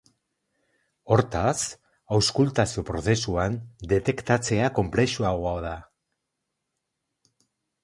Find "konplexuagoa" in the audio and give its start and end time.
4.81-5.55